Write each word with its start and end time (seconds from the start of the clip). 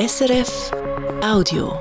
SRF 0.00 0.70
Audio. 1.22 1.74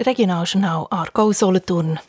Regionaljournal 0.00 0.88
Aargau 0.90 1.30
Solothurn. 1.30 2.00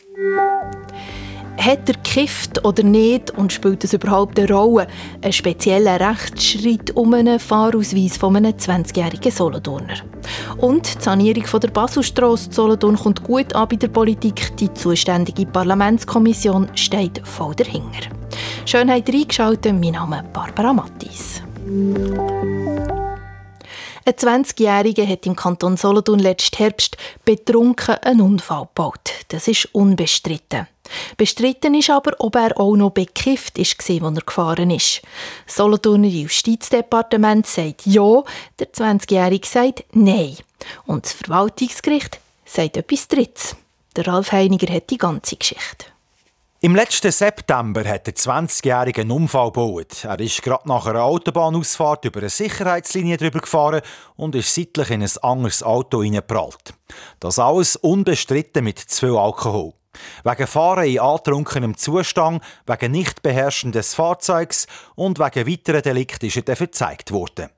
Hat 1.59 1.87
er 1.87 1.93
gekifft 1.93 2.65
oder 2.65 2.81
nicht 2.81 3.29
und 3.37 3.53
spielt 3.53 3.83
es 3.83 3.93
überhaupt 3.93 4.39
eine 4.39 4.51
Rolle? 4.51 4.87
Ein 5.21 5.31
spezieller 5.31 5.99
Rechtsschritt 5.99 6.95
um 6.95 7.13
einen 7.13 7.39
Fahrausweis 7.39 8.17
von 8.17 8.35
einem 8.37 8.53
20-jährigen 8.53 9.31
Solothurner. 9.31 9.97
Und 10.57 10.97
die 10.97 11.03
Sanierung 11.03 11.45
von 11.45 11.59
der 11.59 11.69
Baselstrasse 11.69 12.51
Solothurn 12.51 12.95
kommt 12.95 13.23
gut 13.23 13.53
an 13.53 13.67
bei 13.67 13.75
der 13.75 13.89
Politik. 13.89 14.57
Die 14.57 14.73
zuständige 14.73 15.45
Parlamentskommission 15.45 16.67
steht 16.73 17.21
voll 17.27 17.53
dahinter. 17.53 18.09
Schönheit 18.65 19.07
reingeschaltet, 19.07 19.73
mein 19.73 19.91
Name 19.91 20.23
ist 20.23 20.33
Barbara 20.33 20.73
Mattis. 20.73 21.43
Ein 24.07 24.13
20-Jähriger 24.13 25.05
hat 25.05 25.25
im 25.25 25.35
Kanton 25.35 25.75
Solothurn 25.75 26.19
letzten 26.19 26.55
Herbst 26.55 26.95
betrunken 27.25 27.95
einen 27.95 28.21
Unfall 28.21 28.61
gebaut. 28.67 29.11
Das 29.27 29.49
ist 29.49 29.65
unbestritten. 29.73 30.65
Bestritten 31.17 31.73
ist 31.73 31.89
aber, 31.89 32.13
ob 32.19 32.37
er 32.37 32.57
auch 32.57 32.77
noch 32.77 32.91
bekifft 32.91 33.57
war, 33.57 33.65
als 33.65 33.89
er 33.89 34.21
gefahren 34.21 34.71
ist. 34.71 35.01
Das 35.45 35.57
Solothurner 35.57 36.07
Justizdepartement 36.07 37.45
sagt 37.47 37.85
ja, 37.85 38.23
der 38.57 38.71
20-Jährige 38.71 39.45
sagt 39.45 39.83
nein. 39.91 40.37
Und 40.85 41.03
das 41.03 41.11
Verwaltungsgericht 41.11 42.21
sagt 42.45 42.77
etwas 42.77 43.09
Drittes. 43.09 43.57
Der 43.97 44.07
Ralf 44.07 44.31
Heiniger 44.31 44.73
hat 44.73 44.89
die 44.89 44.97
ganze 44.97 45.35
Geschichte. 45.35 45.87
Im 46.67 46.75
letzten 46.75 47.13
September 47.13 47.85
hat 47.85 48.07
der 48.07 48.15
20-Jährige 48.15 48.99
einen 48.99 49.11
Unfall 49.11 49.53
gebaut. 49.53 50.03
Er 50.03 50.19
ist 50.19 50.43
gerade 50.43 50.67
nach 50.67 50.85
einer 50.85 51.03
Autobahnausfahrt 51.03 52.03
über 52.03 52.19
eine 52.19 52.27
Sicherheitslinie 52.27 53.15
drüber 53.15 53.39
gefahren 53.39 53.79
und 54.17 54.35
ist 54.35 54.53
seitlich 54.53 54.89
in 54.89 55.01
ein 55.01 55.09
anderes 55.21 55.63
Auto 55.63 56.03
hineingeprallt. 56.03 56.73
Das 57.21 57.39
alles 57.39 57.77
unbestritten 57.77 58.65
mit 58.65 58.79
zu 58.79 59.05
viel 59.05 59.15
Alkohol. 59.15 59.75
Wegen 60.25 60.45
Fahren 60.45 60.87
in 60.87 60.99
antrunkenem 60.99 61.77
Zustand, 61.77 62.43
wegen 62.65 62.91
Nichtbeherrschen 62.91 63.71
des 63.71 63.93
Fahrzeugs 63.93 64.67
und 64.95 65.19
wegen 65.19 65.49
weiteren 65.49 65.83
Delikten 65.83 66.25
ist 66.25 66.35
er 66.35 66.41
dann 66.41 66.57
verzeigt 66.57 67.11
worden. 67.11 67.49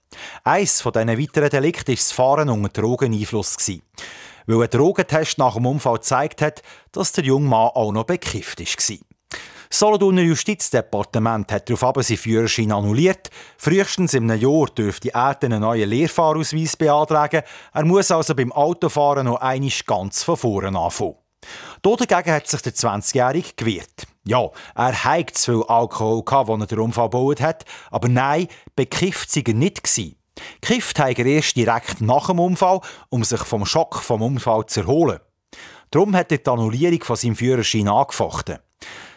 Eins 0.43 0.81
von 0.81 0.93
diesen 0.93 1.17
weiteren 1.17 1.49
Delikten 1.49 1.93
war 1.93 1.95
das 1.95 2.11
Fahren 2.11 2.49
unter 2.49 2.79
Drogeneinfluss 2.79 3.57
weil 4.49 4.63
ein 4.63 4.69
Drogentest 4.69 5.37
nach 5.37 5.53
dem 5.53 5.67
Unfall 5.67 5.95
gezeigt 5.95 6.41
hat, 6.41 6.63
dass 6.91 7.11
der 7.11 7.23
junge 7.23 7.47
Mann 7.47 7.69
auch 7.75 7.91
noch 7.91 8.05
bekifft 8.05 8.59
war. 8.59 8.97
Das 9.69 9.77
Solothurner 9.77 10.23
Justizdepartement 10.23 11.51
hat 11.51 11.69
daraufhin 11.69 12.01
seinen 12.01 12.17
Führerschein 12.17 12.71
annulliert. 12.71 13.29
Frühestens 13.59 14.15
in 14.15 14.29
einem 14.29 14.41
Jahr 14.41 14.65
dürfte 14.65 15.13
er 15.13 15.37
einen 15.43 15.61
neuen 15.61 15.87
Lehrfahrausweis 15.87 16.75
beantragen. 16.75 17.43
Er 17.71 17.85
muss 17.85 18.09
also 18.09 18.33
beim 18.33 18.51
Autofahren 18.51 19.27
noch 19.27 19.39
einmal 19.39 19.69
ganz 19.85 20.23
von 20.23 20.37
vorne 20.37 20.75
anfangen. 20.79 21.17
Dagegen 21.83 22.31
hat 22.31 22.47
sich 22.47 22.61
der 22.63 22.73
20-Jährige 22.73 23.53
gewehrt. 23.55 24.07
Ja, 24.25 24.49
er 24.73 25.03
hatte 25.03 25.33
zu 25.33 25.51
viel 25.51 25.63
Alkohol, 25.67 26.23
als 26.25 26.49
er 26.49 26.67
den 26.67 26.79
Unfall 26.79 27.09
gebaut 27.09 27.39
hat, 27.39 27.65
aber 27.91 28.09
nein, 28.09 28.47
bekifft 28.75 29.29
sei 29.29 29.43
er 29.45 29.53
nicht. 29.53 29.87
Kifft 30.61 30.99
hat 30.99 31.19
er 31.19 31.25
erst 31.25 31.55
direkt 31.55 32.01
nach 32.01 32.27
dem 32.27 32.39
Unfall, 32.39 32.81
um 33.09 33.23
sich 33.23 33.41
vom 33.41 33.65
Schock 33.65 33.95
vom 33.95 34.21
Unfall 34.21 34.65
zu 34.65 34.81
erholen. 34.81 35.19
Darum 35.91 36.15
hat 36.15 36.31
er 36.31 36.37
die 36.37 36.49
Annullierung 36.49 37.03
von 37.03 37.15
seinem 37.15 37.35
Führerschein 37.35 37.87
angefochten. 37.87 38.59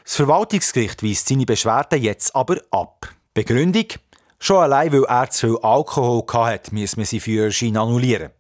Das 0.05 0.17
Verwaltungsgericht 0.17 1.03
weist 1.03 1.29
seine 1.29 1.47
Beschwerden 1.47 2.03
jetzt 2.03 2.35
aber 2.35 2.57
ab. 2.71 3.09
Begründung? 3.35 3.87
Schon 4.39 4.63
allein, 4.63 4.93
weil 4.93 5.05
er 5.05 5.31
zu 5.31 5.47
viel 5.47 5.59
Alkohol 5.63 6.25
hatte, 6.33 6.75
muss 6.75 6.97
man 6.97 7.07
seinen 7.07 7.21
Führerschein 7.21 7.77
annullieren. 7.77 8.31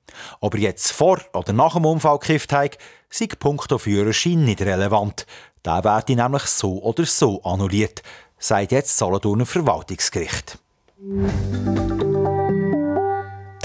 Ob 0.40 0.54
er 0.54 0.60
jetzt 0.60 0.90
vor 0.90 1.20
oder 1.32 1.52
nach 1.52 1.74
dem 1.74 1.86
Unfall 1.86 2.18
gekifft 2.18 2.52
hat, 2.52 2.78
sei 3.08 3.28
punkto 3.38 3.78
Führerschein 3.78 4.44
nicht 4.44 4.62
relevant. 4.62 5.26
Der 5.64 5.84
werde 5.84 6.16
nämlich 6.16 6.42
so 6.42 6.82
oder 6.82 7.06
so 7.06 7.40
annulliert, 7.42 8.02
sagt 8.38 8.72
jetzt 8.72 8.90
das 8.90 8.98
Solothurner 8.98 9.46
Verwaltungsgericht. 9.46 10.58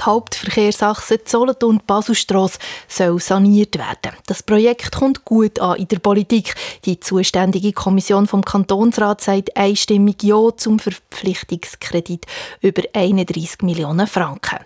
Hauptverkehrsachse 0.07 1.19
Solothurn-Baselstrasse 1.25 2.59
soll 2.87 3.19
saniert 3.19 3.77
werden. 3.77 4.17
Das 4.25 4.41
Projekt 4.41 4.93
kommt 4.93 5.25
gut 5.25 5.59
an 5.59 5.75
in 5.75 5.87
der 5.89 5.99
Politik. 5.99 6.55
Die 6.85 6.99
zuständige 6.99 7.73
Kommission 7.73 8.25
vom 8.25 8.43
Kantonsrat 8.43 9.21
sagt 9.21 9.55
einstimmig 9.55 10.23
Ja 10.23 10.49
zum 10.55 10.79
Verpflichtungskredit 10.79 12.25
über 12.61 12.83
31 12.93 13.61
Millionen 13.63 14.07
Franken. 14.07 14.59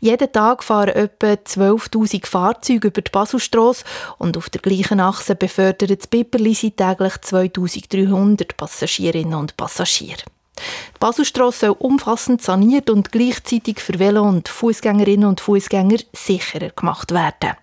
Jeden 0.00 0.32
Tag 0.32 0.64
fahren 0.64 0.88
etwa 0.88 1.32
12.000 1.32 2.26
Fahrzeuge 2.26 2.88
über 2.88 3.02
die 3.02 3.10
Baselstrasse 3.10 3.84
und 4.18 4.36
auf 4.36 4.48
der 4.48 4.62
gleichen 4.62 5.00
Achse 5.00 5.34
befördert 5.34 5.90
das 5.90 6.06
Bipperlisi 6.06 6.70
täglich 6.70 7.14
2.300 7.14 8.56
Passagierinnen 8.56 9.34
und 9.34 9.56
Passagiere. 9.56 10.22
Die 10.56 10.98
Baselstrasse 11.00 11.66
soll 11.66 11.76
umfassend 11.78 12.42
saniert 12.42 12.90
und 12.90 13.12
gleichzeitig 13.12 13.80
für 13.80 13.98
Velo- 13.98 14.22
und 14.22 14.48
Fußgängerinnen 14.48 15.28
und 15.28 15.40
Fußgänger 15.40 15.98
sicherer 16.12 16.70
gemacht 16.70 17.12
werden. 17.12 17.56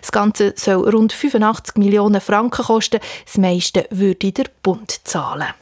Das 0.00 0.12
Ganze 0.12 0.54
soll 0.56 0.88
rund 0.88 1.12
85 1.12 1.76
Millionen 1.76 2.20
Franken 2.20 2.64
kosten. 2.64 3.00
Das 3.24 3.38
meiste 3.38 3.86
würde 3.90 4.32
der 4.32 4.46
Bund 4.62 5.00
zahlen 5.04 5.54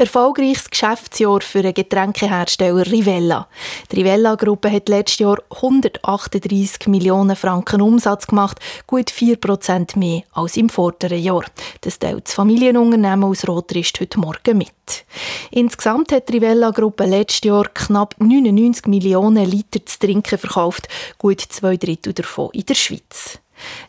erfolgreiches 0.00 0.70
Geschäftsjahr 0.70 1.40
für 1.42 1.62
den 1.62 1.74
Getränkehersteller 1.74 2.86
Rivella. 2.86 3.48
Die 3.92 3.96
Rivella-Gruppe 3.96 4.70
hat 4.72 4.88
letztes 4.88 5.18
Jahr 5.20 5.38
138 5.50 6.88
Millionen 6.88 7.36
Franken 7.36 7.82
Umsatz 7.82 8.26
gemacht, 8.26 8.58
gut 8.86 9.10
4 9.10 9.36
Prozent 9.36 9.96
mehr 9.96 10.22
als 10.32 10.56
im 10.56 10.68
vorderen 10.68 11.22
Jahr. 11.22 11.44
Das 11.82 11.98
teilt 11.98 12.26
das 12.26 12.34
Familienunternehmen 12.34 13.24
aus 13.24 13.46
Rotrist 13.46 14.00
heute 14.00 14.18
Morgen 14.18 14.58
mit. 14.58 15.04
Insgesamt 15.50 16.12
hat 16.12 16.28
die 16.28 16.38
Rivella-Gruppe 16.38 17.04
letztes 17.04 17.44
Jahr 17.44 17.68
knapp 17.68 18.14
99 18.18 18.86
Millionen 18.86 19.48
Liter 19.48 19.84
zu 19.84 19.98
trinken 19.98 20.38
verkauft, 20.38 20.88
gut 21.18 21.40
zwei 21.40 21.76
Drittel 21.76 22.14
davon 22.14 22.50
in 22.52 22.64
der 22.64 22.74
Schweiz. 22.74 23.38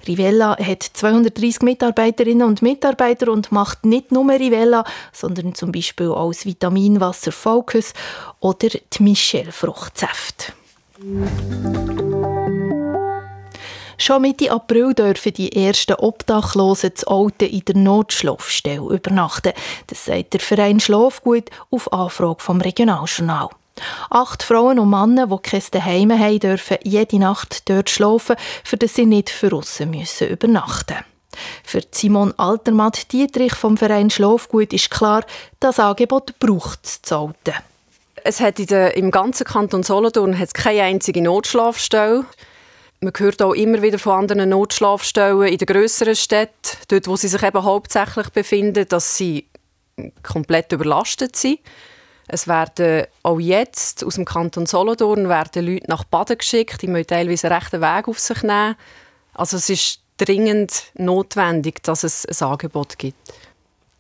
Rivella 0.08 0.58
hat 0.58 0.84
230 0.84 1.62
Mitarbeiterinnen 1.62 2.48
und 2.48 2.62
Mitarbeiter 2.62 3.32
und 3.32 3.52
macht 3.52 3.86
nicht 3.86 4.12
nur 4.12 4.30
Rivella, 4.30 4.84
sondern 5.14 5.56
zum 5.56 5.72
Beispiel 5.72 6.10
auch 6.10 6.32
Vitaminwasser 6.32 7.32
Focus 7.32 7.94
oder 8.40 8.70
die 8.70 9.04
Michel-Fruchtsäfte. 9.04 10.54
Schon 13.98 14.24
Mitte 14.24 14.52
April 14.52 14.96
dürfen 14.96 15.34
die 15.34 15.56
ersten 15.56 15.94
Obdachlosen 15.94 16.96
zu 16.96 17.08
Alten 17.08 17.46
in 17.46 17.66
der 17.66 17.76
Notschlafstelle 17.76 18.96
übernachten. 18.96 19.54
Das 19.86 20.06
sagt 20.06 20.34
der 20.34 20.40
Verein 20.40 20.80
Schlafgut 20.80 21.52
auf 21.70 21.94
Anfrage 21.94 22.42
vom 22.42 22.62
Regionaljournal. 22.62 23.50
Acht 24.10 24.44
Frauen 24.44 24.80
und 24.80 24.90
Männer, 24.90 25.28
die 25.28 25.38
kein 25.42 25.62
Zuhause 25.62 26.20
haben, 26.20 26.40
dürfen 26.40 26.78
jede 26.84 27.20
Nacht 27.20 27.70
dort 27.70 27.90
schlafen, 27.90 28.36
für 28.64 28.78
das 28.78 28.96
sie 28.96 29.06
nicht 29.06 29.30
für 29.30 29.62
müssen 29.86 30.28
übernachten 30.28 30.98
Für 31.64 31.82
Simon 31.92 32.34
Altermatt 32.38 33.12
Dietrich 33.12 33.54
vom 33.54 33.78
Verein 33.78 34.10
Schlafgut 34.10 34.74
ist 34.74 34.92
klar, 34.92 35.24
das 35.60 35.80
Angebot 35.80 36.38
braucht 36.40 36.86
es 36.86 37.02
zu 37.02 37.20
halten. 37.20 37.56
Es 38.24 38.40
hat 38.40 38.58
der, 38.70 38.96
im 38.96 39.10
ganzen 39.10 39.46
Kanton 39.46 39.84
Solothurn 39.84 40.38
hat 40.38 40.48
es 40.48 40.54
keine 40.54 40.84
einzige 40.84 41.22
Notschlafstelle. 41.22 42.26
Man 43.00 43.14
hört 43.18 43.42
auch 43.42 43.54
immer 43.54 43.82
wieder 43.82 43.98
von 43.98 44.14
anderen 44.14 44.50
Notschlafstellen 44.50 45.48
in 45.48 45.58
den 45.58 45.66
grösseren 45.66 46.16
Städten, 46.16 46.78
dort 46.90 47.08
wo 47.08 47.16
sie 47.16 47.30
sich 47.30 47.42
eben 47.42 47.64
hauptsächlich 47.64 48.30
befinden, 48.30 48.88
dass 48.88 49.18
sie 49.18 49.48
komplett 50.22 50.72
überlastet 50.72 51.36
sind. 51.36 51.60
Es 52.28 52.48
werden 52.48 53.06
auch 53.24 53.40
jetzt 53.40 54.04
aus 54.04 54.16
dem 54.16 54.26
Kanton 54.26 54.66
Solothurn 54.66 55.28
werden 55.28 55.66
Leute 55.66 55.90
nach 55.90 56.04
Baden 56.04 56.38
geschickt, 56.38 56.82
die 56.82 56.88
müssen 56.88 57.08
teilweise 57.08 57.48
einen 57.48 57.58
rechten 57.58 57.82
Weg 57.82 58.08
auf 58.08 58.20
sich 58.20 58.42
nehmen. 58.44 58.76
Also 59.34 59.58
es 59.58 59.70
ist 59.70 60.00
dringend 60.18 60.84
notwendig, 60.96 61.84
dass 61.84 62.04
es 62.04 62.26
ein 62.26 62.48
Angebot 62.48 62.98
gibt. 62.98 63.34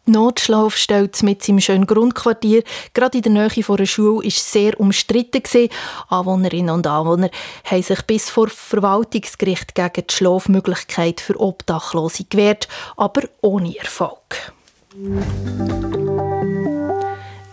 Notschlaf 0.05 0.75
stellt 0.75 1.21
mit 1.21 1.43
seinem 1.43 1.59
schönen 1.59 1.85
Grundquartier, 1.85 2.63
gerade 2.93 3.17
in 3.19 3.23
der 3.23 3.31
Nähe 3.31 3.63
von 3.63 3.77
einer 3.77 3.85
Schule, 3.85 4.25
ist 4.25 4.51
sehr 4.51 4.79
umstritten. 4.79 5.69
Anwohnerinnen 6.09 6.73
und 6.73 6.87
Anwohner 6.87 7.29
haben 7.65 7.83
sich 7.83 8.01
bis 8.03 8.29
vor 8.29 8.49
Verwaltungsgericht 8.49 9.75
gegen 9.75 10.07
die 10.07 10.13
Schlafmöglichkeit 10.13 11.21
für 11.21 11.39
Obdachlose 11.39 12.25
gewehrt, 12.25 12.67
aber 12.97 13.21
ohne 13.41 13.77
Erfolg. 13.77 14.53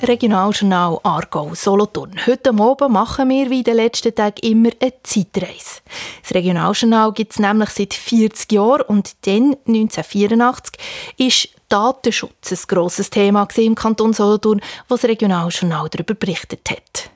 Regionaljournal 0.00 1.00
Aargau 1.02 1.54
Solothurn. 1.54 2.12
Heute 2.24 2.50
Abend 2.50 2.90
machen 2.90 3.28
wir 3.30 3.50
wie 3.50 3.58
in 3.58 3.64
den 3.64 3.76
letzten 3.76 4.14
Tagen 4.14 4.38
immer 4.42 4.70
eine 4.80 4.92
Zeitreise. 5.02 5.80
Das 6.22 6.34
Regionaljournal 6.34 7.12
gibt 7.12 7.32
es 7.32 7.40
nämlich 7.40 7.70
seit 7.70 7.94
40 7.94 8.52
Jahren 8.52 8.82
und 8.82 9.16
dann, 9.26 9.56
1984, 9.66 10.80
ist 11.16 11.48
Datenschutz 11.68 12.52
ein 12.52 12.58
grosses 12.68 13.10
Thema 13.10 13.48
im 13.56 13.74
Kanton 13.74 14.12
Solothurn, 14.12 14.60
was 14.86 15.00
das 15.00 15.10
Regionaljournal 15.10 15.88
darüber 15.88 16.14
berichtet 16.14 16.70
hat. 16.70 17.10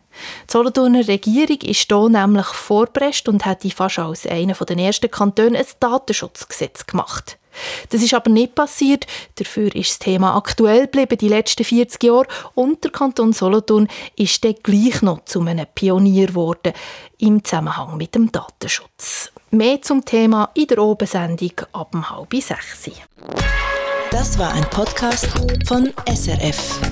Die 0.49 0.53
Solothurner 0.53 1.07
Regierung 1.07 1.61
ist 1.61 1.87
hier 1.89 2.09
nämlich 2.09 2.47
vorpresst 2.47 3.29
und 3.29 3.47
hat 3.47 3.63
fast 3.73 4.01
als 4.01 4.27
einer 4.27 4.55
der 4.55 4.79
ersten 4.79 5.11
Kantone 5.11 5.59
ein 5.59 5.67
Datenschutzgesetz 5.79 6.85
gemacht. 6.87 7.39
Das 7.91 8.03
ist 8.03 8.15
aber 8.15 8.31
nicht 8.31 8.55
passiert. 8.55 9.07
Dafür 9.37 9.75
ist 9.75 9.91
das 9.91 9.99
Thema 10.01 10.37
aktuell 10.37 10.83
geblieben 10.83 11.19
die 11.19 11.29
letzten 11.29 11.65
40 11.65 12.03
Jahre 12.03 12.27
und 12.55 12.85
der 12.85 12.91
Kanton 12.91 13.33
Solothurn 13.33 13.89
ist 14.17 14.45
dann 14.45 14.55
gleich 14.63 15.03
noch 15.03 15.25
zu 15.25 15.41
einem 15.41 15.67
Pionier 15.75 16.29
geworden 16.29 16.73
im 17.19 17.45
Zusammenhang 17.45 17.97
mit 17.97 18.15
dem 18.15 18.31
Datenschutz. 18.33 19.33
Mehr 19.51 19.81
zum 19.83 20.05
Thema 20.05 20.51
in 20.55 20.67
der 20.67 20.79
Obensendung 20.79 21.53
ab 21.73 21.95
halb 21.95 22.35
sechs. 22.35 22.91
Das 24.11 24.39
war 24.39 24.53
ein 24.53 24.65
Podcast 24.71 25.29
von 25.67 25.93
SRF. 26.07 26.92